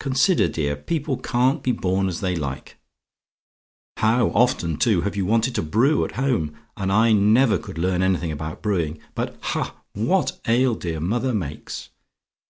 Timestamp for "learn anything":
7.76-8.32